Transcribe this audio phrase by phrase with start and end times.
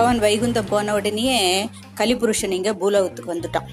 [0.00, 3.66] பகவான் வைகுந்தம் போன உடனேயே கலிபுருஷன் இங்கே பூலோகத்துக்கு வந்துட்டான்.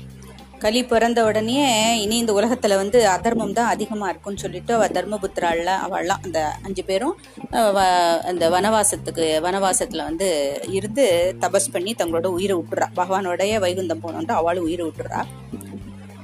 [0.60, 6.24] கலி பிறந்த உடனே இனி இந்த உலகத்தில் வந்து அதர்மம் தான் அதிகமாக இருக்கும்னு சொல்லிட்டு அவள் தர்மபுத்திராளில் அவள்லாம்
[6.24, 7.22] அந்த அஞ்சு பேரும்
[7.52, 12.86] வ- அந்த வனவாசத்துக்கு வனவாசத்தில் வந்து இருந்து தபஸ் பண்ணி தங்களோட உயிரை விட்டுறா.
[12.96, 15.24] பகவானோடைய வைகுந்தம் போனோன்ட்டு அவளும் உயிரை விட்டுறா.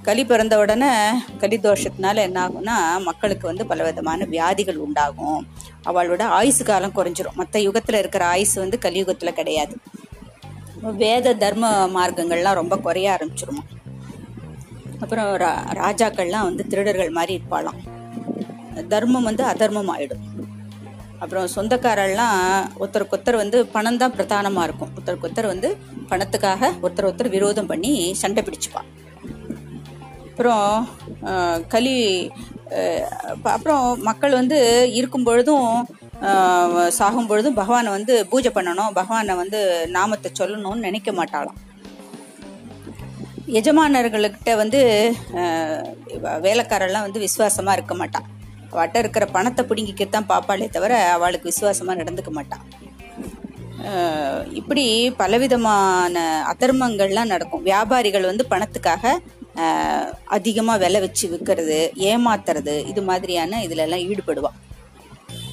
[0.02, 0.90] கலி பிறந்த உடனே
[1.40, 5.48] கலிதோஷத்தினால என்ன ஆகும்னா மக்களுக்கு வந்து பலவிதமான வியாதிகள் உண்டாகும்.
[5.86, 7.34] அவளோட ஆயுசு காலம் குறைஞ்சிரும்.
[7.34, 9.78] மற்ற யுகத்தில் இருக்கிற ஆயுசு வந்து கலியுகத்தில் கிடையாது.
[10.92, 13.82] வேத தர்ம மார்க்கங்கள்லாம் ரொம்ப குறைய ஆரம்பிச்சிருமா.
[15.00, 17.92] அப்புறம் ரா- ராஜாக்கள்லாம் வந்து திருடர்கள் மாதிரி இருப்பாளாம்.
[18.88, 20.46] தர்மம் வந்து அதர்மம் ஆயிடும்.
[21.20, 24.90] அப்புறம் சொந்தக்காரர்லாம் ஒருத்தருக்கு ஒருத்தர் வந்து பணம் தான் பிரதானமாக இருக்கும்.
[24.96, 25.78] ஒருத்தருக்கு ஒருத்தர் வந்து
[26.10, 28.82] பணத்துக்காக ஒருத்தர் ஒருத்தர் விரோதம் பண்ணி சண்டை பிடிச்சுப்பா.
[30.30, 30.88] அப்புறம்
[31.68, 32.32] கலி
[33.44, 35.88] அப்புறம் மக்கள் வந்து இருக்கும் பொழுதும்
[36.98, 38.94] சாகும் பொழுதும் பகவானை வந்து பூஜை பண்ணணும்.
[39.00, 39.60] பகவானை வந்து
[39.98, 41.60] நாமத்தை சொல்லணும்னு நினைக்க மாட்டாளாம்.
[43.60, 44.80] எஜமானர்கள்கிட்ட வந்து
[46.46, 48.28] வேலைக்காரெல்லாம் வந்து விசுவாசமா இருக்க மாட்டான்
[48.72, 52.64] அவட்ட இருக்கிற பணத்தை பிடுங்கிக்கத்தான் பாப்பாளே தவிர அவளுக்கு விசுவாசமா நடந்துக்க மாட்டான்
[54.60, 54.86] இப்படி
[55.22, 56.16] பலவிதமான
[56.52, 57.66] அதர்மங்கள்லாம் நடக்கும்.
[57.70, 59.14] வியாபாரிகள் வந்து பணத்துக்காக
[60.36, 61.80] அதிகமாக விலை வச்சு விற்கிறது
[62.12, 64.58] ஏமாத்துறது இது மாதிரியான இதுலெல்லாம் ஈடுபடுவாள் ஈடுபடுவான்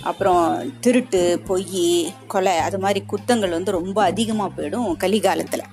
[0.09, 1.85] அப்புறம் திருட்டு பொய்
[2.33, 5.65] கொலை அது மாதிரி குத்தங்கள் வந்து ரொம்ப அதிகமாக போயிடும் கலிகாலத்தில்.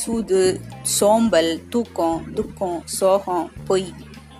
[0.00, 0.40] சூது
[0.98, 3.86] சோம்பல் தூக்கம் துக்கம் சோகம் பொய்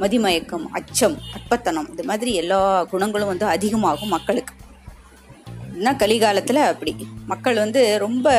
[0.03, 2.61] மதிமயக்கம் அச்சம் அற்பத்தனம் இது மாதிரி எல்லா
[2.93, 4.55] குணங்களும் வந்து அதிகமாகும் மக்களுக்கு.
[5.77, 6.95] என்ன கலிகாலத்தில் அப்படி.
[7.33, 8.37] மக்கள் வந்து ரொம்ப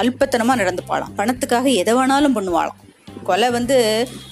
[0.00, 1.16] அல்பத்தனமாக நடந்துப்பாளாம்.
[1.16, 2.78] பணத்துக்காக எதை வேணாலும் பண்ணுவாளாம்.
[3.28, 3.76] கொலை வந்து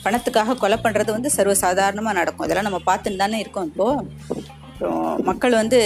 [0.05, 2.47] பணத்துக்காக கொலை பண்ணுறது வந்து சர்வசாதாரணமாக நடக்கும்.
[2.47, 4.05] இதெல்லாம் நம்ம பார்த்துன்னு தானே இருக்கோம் இப்போது
[4.69, 5.81] அப்புறம் மக்கள் வந்து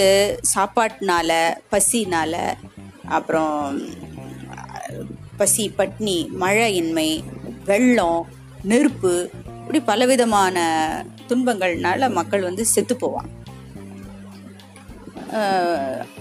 [0.55, 1.33] சாப்பாட்டினால
[1.73, 2.35] பசினால
[3.19, 3.55] அப்புறம்
[5.41, 7.09] பசி பட்னி மழையின்மை
[7.69, 8.23] வெள்ளம்
[8.71, 9.13] நெருப்பு
[9.61, 10.57] இப்படி பலவிதமான
[11.29, 13.31] துன்பங்கள்னால மக்கள் வந்து செத்து போவாங்க.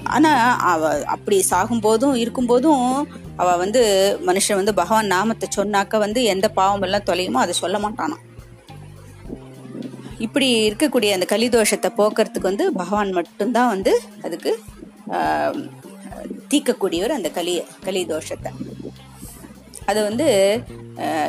[0.03, 2.87] ஆனால் அவ அப்படி சாகும்போதும் இருக்கும்போதும்
[3.35, 3.81] அவ வந்து
[4.25, 8.25] மனுஷன் வந்து பகவான் நாமத்தை சொன்னாக்க வந்து எந்த பாவம் எல்லாம் தொலையுமோ அதை சொல்ல மாட்டானான்
[10.19, 14.51] இப்படி இருக்கக்கூடிய அந்த கலிதோஷத்தை போக்குறதுக்கு வந்து பகவான் மட்டும்தான் வந்து அதுக்கு
[16.47, 17.53] தீக்கக்கூடியவர் அந்த கலி
[17.85, 18.51] கலிதோஷத்தை
[19.85, 20.27] அது வந்து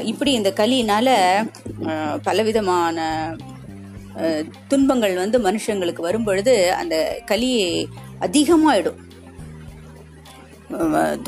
[0.02, 1.08] இப்படி இந்த கலியினால
[2.22, 2.98] பலவிதமான
[4.68, 6.96] துன்பங்கள் வந்து மனுஷங்களுக்கு வரும்பொழுது அந்த
[7.30, 7.52] கலி
[8.26, 9.00] அதிகமாயிடும்.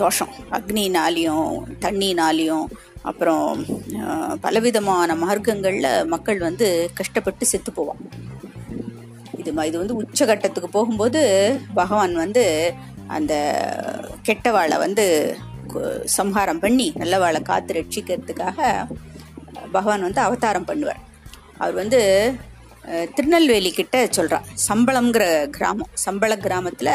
[0.01, 0.33] தோஷம்.
[0.57, 1.47] அக்னினாலையும்
[1.81, 2.67] தண்ணினாலையும்
[3.11, 3.65] அப்புறம்
[4.41, 8.03] பலவிதமான மார்க்கங்களில் மக்கள் வந்து கஷ்டப்பட்டு செத்து போவான்
[9.41, 11.23] இது இது வந்து உச்சகட்டத்துக்கு போகும்போது
[11.75, 12.45] பகவான் வந்து
[13.17, 13.35] அந்த
[14.29, 15.07] கெட்டவாளை வந்து
[16.19, 18.59] சம்ஹாரம் பண்ணி நல்லவாளை காத்து ரட்சிக்கிறதுக்காக
[19.73, 21.03] பகவான் வந்து அவதாரம் பண்ணுவார்.
[21.59, 22.01] அவர் வந்து
[23.15, 25.25] திருநெல்வேலி கிட்ட சொல்கிறான் சம்பளம்ங்கிற
[25.57, 26.95] கிராமம் சம்பள கிராமத்தில்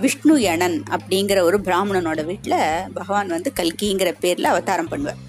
[0.00, 2.58] விஷ்ணு யணன் அப்படிங்கிற ஒரு பிராமணனோட வீட்டில்
[2.94, 5.20] பகவான் வந்து கல்கிங்கிற பேரில் அவதாரம் பண்ணுவார்.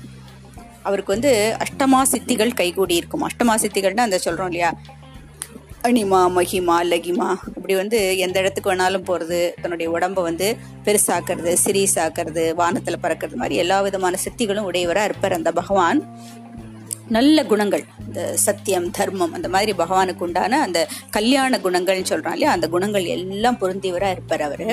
[0.87, 1.31] அவருக்கு வந்து
[1.63, 3.25] அஷ்டமா சித்திகள் கைகூடி இருக்கும்.
[3.27, 4.71] அஷ்டமா சித்திகள்னா அந்த சொல்கிறோம் இல்லையா?
[5.87, 7.29] அனிமா மகிமா லகிமா.
[7.55, 10.47] இப்படி வந்து எந்த இடத்துக்கு வேணாலும் போகிறது தன்னுடைய உடம்ப வந்து
[10.85, 16.01] பெருசாக்குறது சிறீசாக்குறது வானத்தில் பறக்கிறது மாதிரி எல்லா விதமான சித்திகளும் உடையவராக இருப்பார் அந்த பகவான்.
[17.15, 20.79] நல்ல குணங்கள் இந்த சத்தியம் தர்மம் அந்த மாதிரி பகவானுக்கு உண்டான அந்த
[21.17, 22.55] கல்யாண குணங்கள்னு சொல்கிறான் இல்லையா?
[22.57, 24.65] அந்த குணங்கள் எல்லாம் பொருந்தியவராக இருப்பார் அவர்.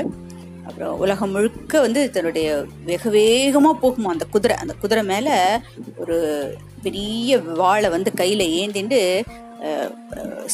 [0.69, 2.48] அப்புறம் உலகம் முழுக்க வந்து தன்னுடைய
[2.88, 4.56] வெகு வேகமாக போகுமா அந்த குதிரை?
[4.65, 5.37] அந்த குதிரை மேலே
[5.97, 6.19] ஒரு
[6.82, 9.00] பெரிய வாளை வந்து கையில் ஏந்திண்டு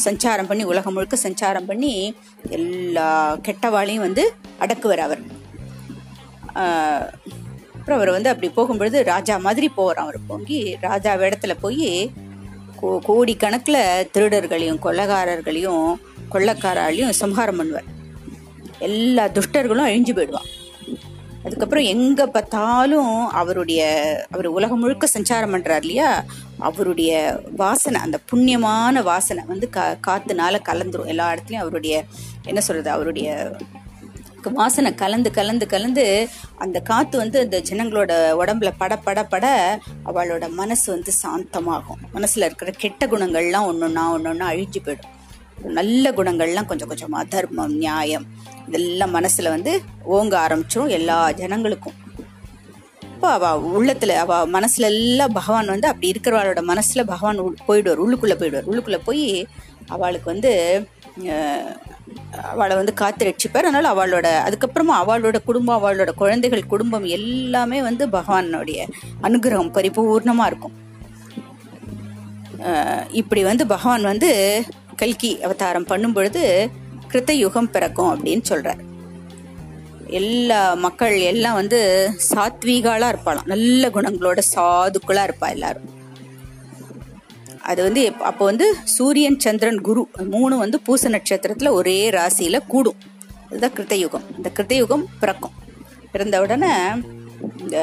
[0.05, 1.95] சஞ்சாரம் பண்ணி உலகம் முழுக்க சஞ்சாரம் பண்ணி
[2.59, 3.09] எல்லா
[3.47, 4.25] கெட்ட வாளையும் வந்து
[4.65, 5.25] அடக்குவார் அவர்.
[7.85, 11.89] அப்புறம் அவர் வந்து அப்படி போகும்பொழுது ராஜா மாதிரி போகிறான் அவர் போங்கி ராஜா இடத்துல போய்
[12.81, 13.81] கோ கோடிக்கணக்கில்
[14.15, 15.89] திருடர்களையும் கொள்ளக்காரர்களையும்
[16.33, 17.89] கொள்ளக்காராலையும் சம்ஹாரம் பண்ணுவார்.
[18.79, 20.49] எல்லா துஷ்டர்களும் அழிஞ்சு போயிடுவான்.
[21.45, 23.83] அதுக்கப்புறம் எங்கே பார்த்தாலும் அவருடைய
[24.31, 26.25] அவர் உலகம் முழுக்க சஞ்சாரம் பண்ணுறார் இல்லையா?
[26.59, 27.13] அவருடைய
[27.57, 31.13] வாசனை அந்த புண்ணியமான வாசனை வந்து கா காத்துனால கலந்துரும்.
[31.15, 32.05] எல்லா இடத்துலையும் அவருடைய
[32.47, 33.57] என்ன சொல்கிறது அவருடைய
[34.51, 38.13] வாசனை கலந்து கலந்து கலந்து அந்த காற்று வந்து அந்த ஜனங்களோட
[38.45, 42.13] உடம்புல பட பட பட அவளோட மனசு வந்து சாந்தமாகும்.
[42.13, 45.13] மனசில் இருக்கிற கெட்ட குணங்கள்லாம் ஒன்னொன்னா ஒன்னொன்னா அழிஞ்சு போயிடும்.
[45.63, 48.27] நல்ல குணங்கள்லாம் கொஞ்சம் கொஞ்சமாக தர்மம் நியாயம்
[48.69, 49.83] இதெல்லாம் மனசில் வந்து
[50.13, 51.95] ஓங்க ஆரம்பிச்சிரும் எல்லா ஜனங்களுக்கும்.
[53.03, 58.35] இப்போ அவ உள்ளத்தில் அவ மனசுல எல்லாம் பகவான் வந்து அப்படி இருக்கிறவளோட மனசில் பகவான் உள்- போயிடுவார் உள்ளுக்குள்ளே
[58.35, 58.63] போயிடுவார்.
[58.73, 59.47] உள்ளுக்குள்ளே போய்
[59.89, 60.85] அவளுக்கு வந்து
[62.53, 63.69] அவளை வந்து காத்து ரட்சிப்பார்.
[63.69, 68.81] அதனால் அவளோட அதுக்கப்புறமா அவளோட குடும்பம் அவளோட குழந்தைகள் குடும்பம் எல்லாமே வந்து பகவானுடைய
[69.29, 70.77] அனுகிரகம் பரிபூர்ணமாக இருக்கும்.
[73.21, 74.31] இப்படி வந்து பகவான் வந்து
[75.03, 76.43] கல்கி அவதாரம் பண்ணும் பொழுது
[77.13, 78.83] கிருத்தயுகம் பிறக்கும் அப்படின்னு சொல்றார்.
[80.21, 81.79] எல்லா மக்கள் எல்லாம் வந்து
[82.31, 83.51] சாத்வீகாலா இருப்பாளாம்.
[83.53, 85.89] நல்ல குணங்களோட சாதுக்களா இருப்பா எல்லாரும்.
[87.71, 92.99] அது வந்து அப்போ வந்து சூரியன் சந்திரன் குரு மூணு வந்து பூச நட்சத்திரத்தில் ஒரே ராசியில் கூடும்.
[93.51, 94.27] இதுதான் கிருத்தயுகம்.
[94.37, 95.55] இந்த கிருத்தயுகம் பிறக்கும்.
[96.13, 96.73] பிறந்த உடனே
[97.63, 97.77] இந்த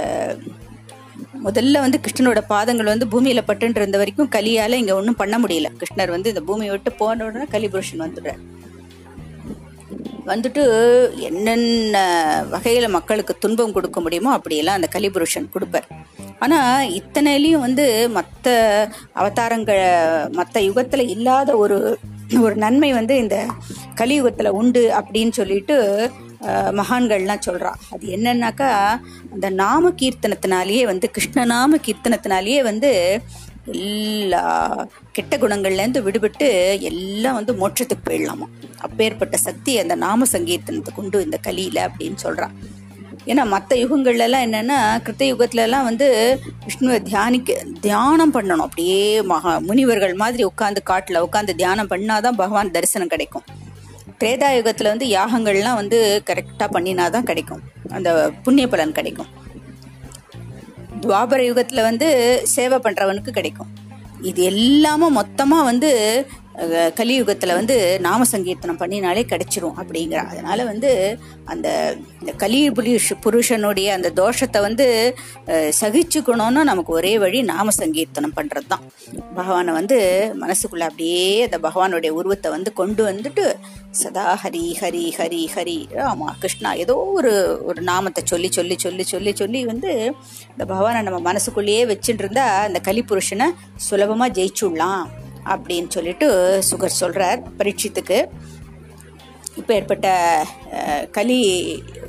[1.46, 5.70] முதல்ல வந்து கிருஷ்ணனோட பாதங்கள் வந்து பூமியில பட்டுன்னு இருந்த வரைக்கும் கலியால இங்க ஒன்றும் பண்ண முடியல.
[5.80, 8.42] கிருஷ்ணர் வந்து இந்த பூமியை விட்டு போன உடனே கலிபுருஷன் வந்துடுறார்.
[10.26, 10.64] வந்துட்டு
[11.20, 11.98] என்னென்ன
[12.50, 15.88] வகையில் மக்களுக்கு துன்பம் கொடுக்க முடியுமோ அப்படியெல்லாம் அந்த கலிபுருஷன் கொடுப்பார்.
[16.40, 18.56] ஆனால் இத்தனையிலையும் வந்து மற்ற
[19.14, 19.84] அவதாரங்கள்
[20.32, 21.78] மற்ற யுகத்தில் இல்லாத ஒரு
[22.42, 23.38] ஒரு நன்மை வந்து இந்த
[23.96, 25.78] கலியுகத்தில் உண்டு அப்படின்னு சொல்லிட்டு
[26.80, 28.70] மகான்கள்லாம் சொல்கிறான் அது என்னன்னாக்கா
[29.34, 32.92] அந்த நாம கீர்த்தனத்தினாலேயே வந்து கிருஷ்ண நாம கீர்த்தனத்தினாலேயே வந்து
[33.66, 38.48] எல்லா கெட்ட குணங்கள்லேருந்து விடுபட்டு எல்லாம் வந்து மோட்சத்துக்கு போயிடலாமா?
[38.78, 42.52] அப்பேற்பட்ட சக்தி அந்த நாம சங்கீர்த்தனத்துக்கு உண்டு இந்த கலியில அப்படின்னு சொல்றான்
[43.26, 48.66] ஏன்னா மற்ற யுகங்கள்லாம் என்னென்னா என்னன்னா கிருத்த யுகத்துலலாம் வந்து விஷ்ணுவை தியானிக்க தியானம் பண்ணணும்.
[48.68, 53.44] அப்படியே மகா முனிவர்கள் மாதிரி உட்காந்து காட்டில் உட்காந்து தியானம் பண்ணாதான் பகவான் தரிசனம் கிடைக்கும்.
[54.20, 57.62] திரேதா யுகத்தில் வந்து யாகங்கள்லாம் வந்து கரெக்டா பண்ணினாதான் கிடைக்கும்.
[57.90, 59.41] அந்த புண்ணிய பலன் கிடைக்கும்.
[61.04, 62.08] துவாபர யுகத்தில் வந்து
[62.56, 63.70] சேவை பண்ணுறவனுக்கு கிடைக்கும்.
[64.30, 65.90] இது எல்லாமும் மொத்தமாக வந்து
[66.96, 70.90] கலியுகத்தில் வந்து நாம சங்கீர்த்தனம் பண்ணினாலே கிடைச்சிரும் அப்படிங்கிற அதனால வந்து
[71.46, 71.68] அந்த
[72.22, 72.60] இந்த கலி
[73.24, 74.88] புருஷனுடைய அந்த தோஷத்தை வந்து
[75.48, 78.84] அஹ், சகிச்சுக்கணும்னா நமக்கு ஒரே வழி நாம சங்கீர்த்தனம் பண்ணுறது தான்
[79.36, 79.98] பகவானை வந்து
[80.42, 83.46] மனசுக்குள்ள அப்படியே அந்த பகவானுடைய உருவத்தை வந்து கொண்டு வந்துட்டு
[83.94, 87.34] சதா ஹரி ஹரி ஹரி ஹரி ஆமா கிருஷ்ணா ஏதோ ஒரு
[87.66, 89.92] ஒரு நாமத்தை சொல்லி சொல்லி சொல்லி சொல்லி சொல்லி வந்து
[90.52, 93.50] இந்த பகவானை நம்ம மனசுக்குள்ளேயே வச்சுட்டு இருந்தா அந்த கலிபுருஷனை
[93.80, 95.04] சுலபமாக ஜெயிச்சுடலாம்.
[95.46, 96.28] அப்படின்னு சொல்லிட்டு
[96.72, 98.20] சுகர் சொல்கிறார் பரீட்சித்துக்கு.
[99.58, 100.08] இப்போ ஏற்பட்ட
[101.12, 101.40] கலி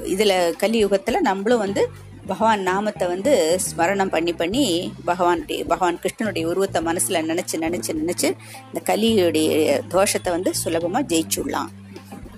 [0.04, 1.82] இதில் கலியுகத்தில் நம்மளும் வந்து
[2.26, 8.26] பகவான் நாமத்தை வந்து ஸ்மரணம் பண்ணி பண்ணி பகவானுடைய பகவான் கிருஷ்ணனுடைய உருவத்தை மனசில் நினச்சி நினச்சி நினச்சி
[8.68, 11.70] இந்த கலியுடைய தோஷத்தை வந்து சுலபமாக ஜெயிச்சுடலாம்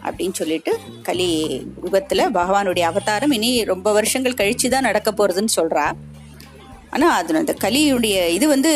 [0.04, 1.28] அப்படின்னு சொல்லிட்டு கலி
[1.84, 5.84] யுகத்தில் பகவானுடைய அவதாரம் இனி ரொம்ப வருஷங்கள் கழிச்சு தான் நடக்க போகிறதுன்னு சொல்கிறா
[6.90, 8.70] ஆனால் அது அந்த கலியுடைய இது வந்து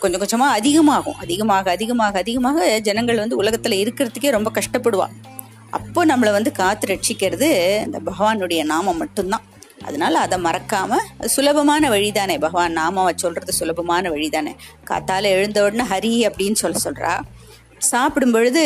[0.00, 1.14] கொஞ்சம் கொஞ்சமாக அதிகமாகும்.
[1.14, 5.14] அதிகமாக அதிகமாக அதிகமாக ஜனங்கள் வந்து உலகத்தில் இருக்கிறதுக்கே ரொம்ப கஷ்டப்படுவாள்
[5.70, 7.48] அப்போ நம்மளை வந்து காத்து ரட்சிக்கிறது
[7.86, 9.44] இந்த பகவானுடைய நாமம் மட்டும்தான்.
[9.84, 12.38] அதனால் அதை மறக்காமல் சுலபமான சுலபமான வழிதானே.
[12.38, 14.52] பகவான் நாமாவை சொல்கிறது சுலபமான வழிதானே.
[14.90, 17.14] காத்தால் எழுந்த உடனே ஹரி அப்படின்னு சொல்ல சொல்கிறா
[17.78, 18.64] சாப்பிடும் பொழுது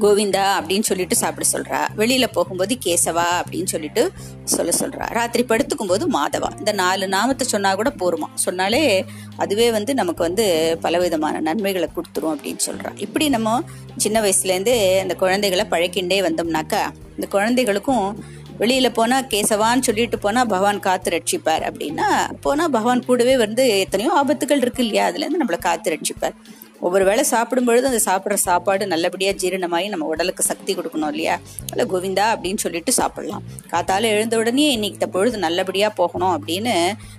[0.00, 1.80] கோவிந்தா அப்படின்னு சொல்லிட்டு சாப்பிட சொல்றா.
[1.96, 4.10] வெளியில போகும்போது கேசவா அப்படின்னு சொல்லிட்டு
[4.44, 5.12] சொல்ல சொல்றா.
[5.12, 6.58] ராத்திரி படுத்துக்கும் போது மாதவா.
[6.58, 8.28] இந்த நாலு நாமத்தை சொன்னா கூட போருமா.
[8.34, 9.04] சொன்னாலே
[9.36, 13.00] அதுவே வந்து நமக்கு வந்து பலவிதமான நன்மைகளை கொடுத்துரும் அப்படின்னு சொல்றா.
[13.00, 13.62] இப்படி நம்ம
[13.96, 16.80] சின்ன வயசுலேருந்தே அந்த குழந்தைகளை பழக்கிண்டே வந்தோம்னாக்கா
[17.14, 18.24] இந்த குழந்தைகளுக்கும்
[18.58, 24.56] வெளியில போனா கேசவான்னு சொல்லிட்டு போனா பகவான் காத்து ரட்சிப்பார் அப்படின்னா போனா பகவான் கூடவே வந்து எத்தனையோ ஆபத்துகள்
[24.56, 25.06] இருக்கு இல்லையா?
[25.06, 26.34] அதுல இருந்து நம்மளை காத்து ரட்சிப்பார்.
[26.82, 31.34] ஒவ்வொரு வேளை சாப்பிடும் பொழுது அந்த சாப்பிட்ற சாப்பாடு நல்லபடியாக ஜீரணமாகி நம்ம உடலுக்கு சக்தி கொடுக்கணும் இல்லையா?
[31.68, 33.42] அதில் கோவிந்தா அப்படின்னு சொல்லிட்டு சாப்பிடலாம்.
[33.70, 36.74] காத்தால எழுந்த உடனே இன்னைக்கு பொழுது நல்லபடியாக போகணும் அப்படின்னு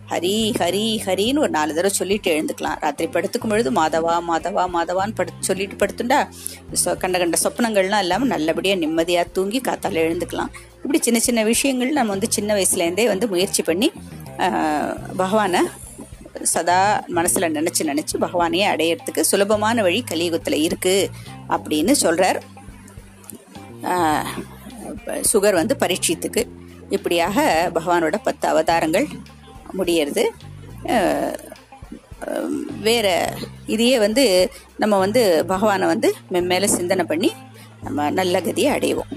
[0.10, 2.80] ஹரி ஹரி ஹரின்னு ஒரு நாலு தடவை சொல்லிட்டு எழுந்துக்கலாம்.
[2.80, 6.20] ராத்திரி படுத்துக்கும் பொழுது மாதவா மாதவா மாதவான்னு படு சொல்லிட்டு படுத்துண்டா
[6.84, 10.52] சொ- கண்ட கண்ட சொப்பனங்கள்லாம் இல்லாமல் நல்லபடியாக நிம்மதியாக தூங்கி காத்தால எழுந்துக்கலாம்.
[10.78, 13.90] இப்படி சின்ன சின்ன விஷயங்கள் நம்ம வந்து சின்ன வயசுலேருந்தே வந்து முயற்சி பண்ணி
[15.18, 15.62] பகவானை
[16.52, 16.80] சதா
[17.18, 21.10] மனசில் நினச்சி நினச்சி பகவானையே அடையிறதுக்கு சுலபமான வழி கலியுகத்தில் இருக்குது
[21.56, 22.40] அப்படின்னு சொல்கிறார்
[25.32, 26.44] சுகர் வந்து பரீட்சித்துக்கு
[26.98, 27.46] இப்படியாக
[27.76, 29.08] பகவானோட பத்து அவதாரங்கள்
[29.78, 30.24] முடியறது.
[32.88, 33.08] வேற
[33.74, 34.24] இதையே வந்து
[34.82, 35.22] நம்ம வந்து
[35.54, 36.10] பகவானை வந்து
[36.52, 37.32] மேலே சிந்தனை பண்ணி
[37.86, 39.14] நம்ம நல்ல கதியை அடைவோம்.